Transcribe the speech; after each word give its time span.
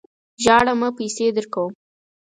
ژاړه 0.43 0.73
مه! 0.79 0.89
پیسې 0.97 1.25
درکوم. 1.35 1.71